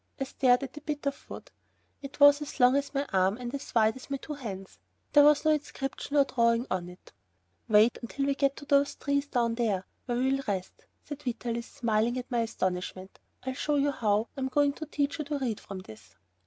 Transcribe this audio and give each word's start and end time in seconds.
I 0.19 0.23
stared 0.23 0.63
at 0.63 0.73
the 0.73 0.81
bit 0.81 1.05
of 1.05 1.29
wood. 1.29 1.51
It 2.01 2.19
was 2.19 2.41
as 2.41 2.59
long 2.59 2.75
as 2.75 2.91
my 2.95 3.05
arm 3.13 3.37
and 3.37 3.53
as 3.53 3.75
wide 3.75 3.95
as 3.95 4.09
my 4.09 4.17
two 4.17 4.33
hands. 4.33 4.79
There 5.13 5.23
was 5.23 5.45
no 5.45 5.51
inscription 5.51 6.17
or 6.17 6.25
drawing 6.25 6.65
on 6.71 6.89
it. 6.89 7.11
"Wait 7.69 7.99
until 8.01 8.25
we 8.25 8.33
get 8.33 8.55
to 8.57 8.65
those 8.65 8.95
trees 8.95 9.27
down 9.27 9.53
there, 9.53 9.85
where 10.07 10.17
we'll 10.17 10.41
rest," 10.47 10.85
said 11.03 11.21
Vitalis, 11.21 11.67
smiling 11.67 12.17
at 12.17 12.31
my 12.31 12.39
astonishment. 12.39 13.19
"I'll 13.43 13.53
show 13.53 13.75
you 13.75 13.91
how 13.91 14.27
I'm 14.35 14.47
going 14.47 14.73
to 14.73 14.87
teach 14.87 15.19
you 15.19 15.25
to 15.25 15.37
read 15.37 15.59
from 15.59 15.81
this." 15.81 16.15